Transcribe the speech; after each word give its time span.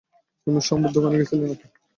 তুমি 0.47 0.59
শম্ভুর 0.67 0.91
দোকানে 0.95 1.15
গেছিলে 1.19 1.43
নাকি? 1.43 1.65